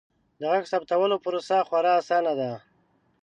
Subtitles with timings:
[0.39, 2.51] د غږ ثبتولو پروسه خورا اسانه ده.